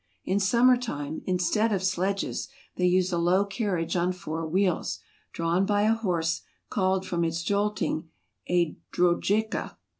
[0.25, 4.97] In summer time, instead of sledges, they use a low carriage on four wheels,
[5.31, 8.09] drawn by a horse, called from its jolting
[8.49, 9.77] a Drojeka.